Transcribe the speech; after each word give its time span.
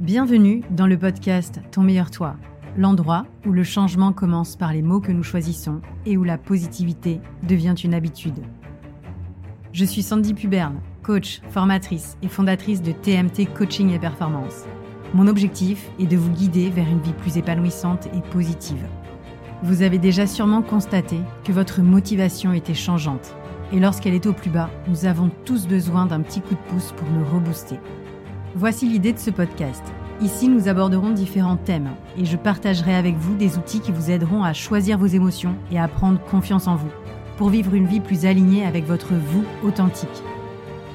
Bienvenue 0.00 0.64
dans 0.70 0.88
le 0.88 0.98
podcast 0.98 1.60
Ton 1.70 1.82
meilleur 1.82 2.10
toi, 2.10 2.34
l'endroit 2.76 3.26
où 3.46 3.52
le 3.52 3.62
changement 3.62 4.12
commence 4.12 4.56
par 4.56 4.72
les 4.72 4.82
mots 4.82 5.00
que 5.00 5.12
nous 5.12 5.22
choisissons 5.22 5.82
et 6.04 6.16
où 6.16 6.24
la 6.24 6.36
positivité 6.36 7.20
devient 7.44 7.76
une 7.84 7.94
habitude. 7.94 8.42
Je 9.72 9.84
suis 9.84 10.02
Sandy 10.02 10.34
Puberne, 10.34 10.80
coach, 11.04 11.40
formatrice 11.50 12.18
et 12.24 12.28
fondatrice 12.28 12.82
de 12.82 12.90
TMT 12.90 13.54
Coaching 13.54 13.92
et 13.92 14.00
Performance. 14.00 14.64
Mon 15.14 15.28
objectif 15.28 15.88
est 16.00 16.06
de 16.06 16.16
vous 16.16 16.32
guider 16.32 16.70
vers 16.70 16.88
une 16.88 17.00
vie 17.00 17.12
plus 17.12 17.38
épanouissante 17.38 18.06
et 18.06 18.30
positive. 18.32 18.84
Vous 19.62 19.82
avez 19.82 19.98
déjà 19.98 20.26
sûrement 20.26 20.62
constaté 20.62 21.20
que 21.44 21.52
votre 21.52 21.82
motivation 21.82 22.52
était 22.52 22.74
changeante. 22.74 23.36
Et 23.72 23.78
lorsqu'elle 23.78 24.14
est 24.14 24.26
au 24.26 24.32
plus 24.32 24.50
bas, 24.50 24.70
nous 24.88 25.04
avons 25.04 25.30
tous 25.44 25.68
besoin 25.68 26.06
d'un 26.06 26.20
petit 26.20 26.40
coup 26.40 26.54
de 26.54 26.68
pouce 26.68 26.92
pour 26.96 27.08
nous 27.10 27.24
rebooster. 27.24 27.78
Voici 28.56 28.86
l'idée 28.86 29.12
de 29.12 29.18
ce 29.18 29.30
podcast. 29.30 29.82
Ici, 30.20 30.48
nous 30.48 30.68
aborderons 30.68 31.10
différents 31.10 31.56
thèmes 31.56 31.90
et 32.16 32.24
je 32.24 32.36
partagerai 32.36 32.94
avec 32.94 33.16
vous 33.16 33.34
des 33.34 33.58
outils 33.58 33.80
qui 33.80 33.90
vous 33.90 34.12
aideront 34.12 34.44
à 34.44 34.52
choisir 34.52 34.96
vos 34.96 35.06
émotions 35.06 35.56
et 35.72 35.80
à 35.80 35.88
prendre 35.88 36.20
confiance 36.20 36.68
en 36.68 36.76
vous 36.76 36.90
pour 37.36 37.48
vivre 37.48 37.74
une 37.74 37.88
vie 37.88 37.98
plus 37.98 38.26
alignée 38.26 38.64
avec 38.64 38.86
votre 38.86 39.14
vous 39.14 39.44
authentique. 39.64 40.22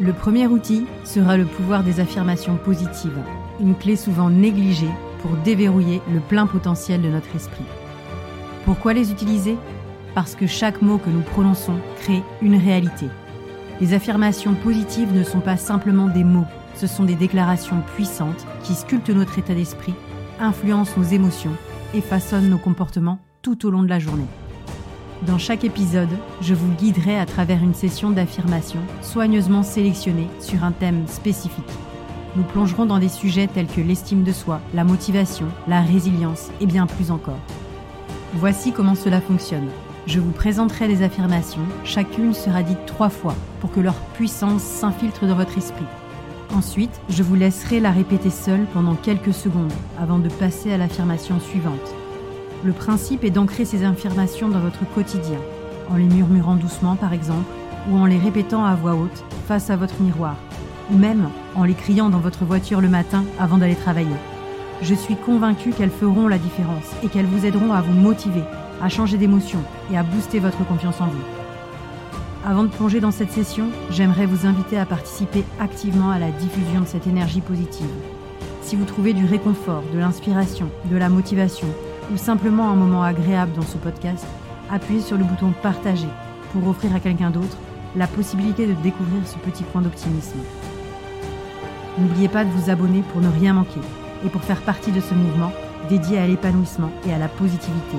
Le 0.00 0.12
premier 0.12 0.48
outil 0.48 0.86
sera 1.04 1.36
le 1.36 1.44
pouvoir 1.44 1.84
des 1.84 2.00
affirmations 2.00 2.56
positives, 2.56 3.22
une 3.60 3.76
clé 3.76 3.94
souvent 3.94 4.30
négligée 4.30 4.90
pour 5.22 5.30
déverrouiller 5.44 6.02
le 6.12 6.18
plein 6.18 6.48
potentiel 6.48 7.02
de 7.02 7.08
notre 7.08 7.36
esprit. 7.36 7.64
Pourquoi 8.64 8.94
les 8.94 9.12
utiliser? 9.12 9.56
Parce 10.16 10.34
que 10.34 10.48
chaque 10.48 10.82
mot 10.82 10.98
que 10.98 11.10
nous 11.10 11.20
prononçons 11.22 11.76
crée 12.00 12.24
une 12.42 12.56
réalité. 12.56 13.06
Les 13.80 13.94
affirmations 13.94 14.54
positives 14.54 15.14
ne 15.14 15.22
sont 15.22 15.40
pas 15.40 15.56
simplement 15.56 16.08
des 16.08 16.24
mots, 16.24 16.46
ce 16.76 16.86
sont 16.86 17.04
des 17.04 17.14
déclarations 17.14 17.82
puissantes 17.94 18.46
qui 18.62 18.74
sculptent 18.74 19.10
notre 19.10 19.38
état 19.38 19.54
d'esprit, 19.54 19.94
influencent 20.40 20.94
nos 20.96 21.04
émotions 21.04 21.56
et 21.94 22.00
façonnent 22.00 22.50
nos 22.50 22.58
comportements 22.58 23.20
tout 23.42 23.66
au 23.66 23.70
long 23.70 23.82
de 23.82 23.88
la 23.88 23.98
journée. 23.98 24.26
Dans 25.26 25.38
chaque 25.38 25.64
épisode, 25.64 26.10
je 26.40 26.54
vous 26.54 26.72
guiderai 26.72 27.18
à 27.18 27.24
travers 27.24 27.62
une 27.62 27.74
session 27.74 28.10
d'affirmation 28.10 28.80
soigneusement 29.00 29.62
sélectionnée 29.62 30.28
sur 30.40 30.64
un 30.64 30.72
thème 30.72 31.06
spécifique. 31.06 31.64
Nous 32.36 32.42
plongerons 32.42 32.84
dans 32.84 32.98
des 32.98 33.08
sujets 33.08 33.46
tels 33.46 33.68
que 33.68 33.80
l'estime 33.80 34.24
de 34.24 34.32
soi, 34.32 34.60
la 34.74 34.84
motivation, 34.84 35.46
la 35.68 35.80
résilience 35.80 36.50
et 36.60 36.66
bien 36.66 36.86
plus 36.86 37.10
encore. 37.10 37.38
Voici 38.34 38.72
comment 38.72 38.96
cela 38.96 39.20
fonctionne. 39.20 39.68
Je 40.06 40.20
vous 40.20 40.32
présenterai 40.32 40.88
les 40.88 41.02
affirmations, 41.02 41.64
chacune 41.84 42.34
sera 42.34 42.62
dite 42.62 42.84
trois 42.84 43.08
fois 43.08 43.36
pour 43.60 43.70
que 43.70 43.80
leur 43.80 43.94
puissance 43.94 44.62
s'infiltre 44.62 45.26
dans 45.26 45.36
votre 45.36 45.56
esprit. 45.56 45.86
Ensuite, 46.54 47.00
je 47.08 47.24
vous 47.24 47.34
laisserai 47.34 47.80
la 47.80 47.90
répéter 47.90 48.30
seule 48.30 48.66
pendant 48.72 48.94
quelques 48.94 49.34
secondes 49.34 49.72
avant 50.00 50.20
de 50.20 50.28
passer 50.28 50.72
à 50.72 50.78
l'affirmation 50.78 51.40
suivante. 51.40 51.94
Le 52.64 52.72
principe 52.72 53.24
est 53.24 53.30
d'ancrer 53.30 53.64
ces 53.64 53.84
affirmations 53.84 54.48
dans 54.48 54.60
votre 54.60 54.88
quotidien, 54.94 55.40
en 55.90 55.96
les 55.96 56.04
murmurant 56.04 56.54
doucement 56.54 56.94
par 56.94 57.12
exemple, 57.12 57.50
ou 57.90 57.96
en 57.96 58.06
les 58.06 58.18
répétant 58.18 58.64
à 58.64 58.76
voix 58.76 58.94
haute 58.94 59.24
face 59.48 59.68
à 59.68 59.76
votre 59.76 60.00
miroir, 60.00 60.36
ou 60.92 60.96
même 60.96 61.28
en 61.56 61.64
les 61.64 61.74
criant 61.74 62.08
dans 62.08 62.20
votre 62.20 62.44
voiture 62.44 62.80
le 62.80 62.88
matin 62.88 63.24
avant 63.40 63.58
d'aller 63.58 63.74
travailler. 63.74 64.16
Je 64.80 64.94
suis 64.94 65.16
convaincue 65.16 65.72
qu'elles 65.72 65.90
feront 65.90 66.28
la 66.28 66.38
différence 66.38 66.92
et 67.02 67.08
qu'elles 67.08 67.26
vous 67.26 67.44
aideront 67.44 67.72
à 67.72 67.80
vous 67.80 67.92
motiver, 67.92 68.44
à 68.80 68.88
changer 68.88 69.16
d'émotion 69.16 69.58
et 69.92 69.98
à 69.98 70.04
booster 70.04 70.38
votre 70.38 70.64
confiance 70.64 71.00
en 71.00 71.06
vous. 71.06 71.43
Avant 72.46 72.64
de 72.64 72.68
plonger 72.68 73.00
dans 73.00 73.10
cette 73.10 73.30
session, 73.30 73.70
j'aimerais 73.90 74.26
vous 74.26 74.46
inviter 74.46 74.76
à 74.76 74.84
participer 74.84 75.44
activement 75.58 76.10
à 76.10 76.18
la 76.18 76.30
diffusion 76.30 76.82
de 76.82 76.86
cette 76.86 77.06
énergie 77.06 77.40
positive. 77.40 77.88
Si 78.60 78.76
vous 78.76 78.84
trouvez 78.84 79.14
du 79.14 79.24
réconfort, 79.24 79.82
de 79.94 79.98
l'inspiration, 79.98 80.68
de 80.90 80.96
la 80.98 81.08
motivation 81.08 81.68
ou 82.12 82.18
simplement 82.18 82.68
un 82.68 82.74
moment 82.74 83.02
agréable 83.02 83.52
dans 83.52 83.62
ce 83.62 83.78
podcast, 83.78 84.26
appuyez 84.70 85.00
sur 85.00 85.16
le 85.16 85.24
bouton 85.24 85.54
Partager 85.62 86.08
pour 86.52 86.68
offrir 86.68 86.94
à 86.94 87.00
quelqu'un 87.00 87.30
d'autre 87.30 87.56
la 87.96 88.06
possibilité 88.06 88.66
de 88.66 88.74
découvrir 88.74 89.26
ce 89.26 89.38
petit 89.38 89.62
point 89.62 89.80
d'optimisme. 89.80 90.40
N'oubliez 91.98 92.28
pas 92.28 92.44
de 92.44 92.50
vous 92.50 92.68
abonner 92.68 93.02
pour 93.10 93.22
ne 93.22 93.28
rien 93.28 93.54
manquer 93.54 93.80
et 94.22 94.28
pour 94.28 94.42
faire 94.42 94.60
partie 94.60 94.92
de 94.92 95.00
ce 95.00 95.14
mouvement 95.14 95.52
dédié 95.88 96.18
à 96.18 96.26
l'épanouissement 96.26 96.90
et 97.06 97.14
à 97.14 97.18
la 97.18 97.28
positivité 97.28 97.96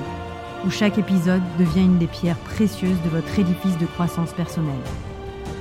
où 0.66 0.70
chaque 0.70 0.98
épisode 0.98 1.42
devient 1.58 1.84
une 1.84 1.98
des 1.98 2.06
pierres 2.06 2.38
précieuses 2.38 3.00
de 3.04 3.08
votre 3.08 3.38
édifice 3.38 3.78
de 3.78 3.86
croissance 3.86 4.32
personnelle. 4.32 4.74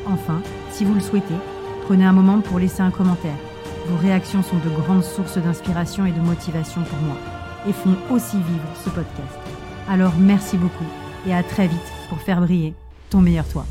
Enfin, 0.08 0.42
si 0.72 0.84
vous 0.84 0.94
le 0.94 1.00
souhaitez, 1.00 1.36
prenez 1.84 2.06
un 2.06 2.12
moment 2.12 2.42
pour 2.42 2.60
laisser 2.60 2.82
un 2.82 2.92
commentaire. 2.92 3.38
Vos 3.88 3.98
réactions 3.98 4.42
sont 4.42 4.58
de 4.58 4.70
grandes 4.70 5.04
sources 5.04 5.38
d'inspiration 5.38 6.06
et 6.06 6.12
de 6.12 6.20
motivation 6.20 6.82
pour 6.82 7.00
moi 7.00 7.18
et 7.68 7.74
font 7.74 7.96
aussi 8.12 8.38
vivre 8.38 8.68
ce 8.84 8.90
podcast. 8.90 9.40
Alors 9.88 10.14
merci 10.20 10.58
beaucoup 10.58 10.86
et 11.28 11.34
à 11.34 11.44
très 11.44 11.68
vite 11.68 11.80
pour 12.10 12.20
faire 12.20 12.42
briller 12.42 12.74
ton 13.10 13.22
meilleur 13.22 13.48
toi. 13.48 13.66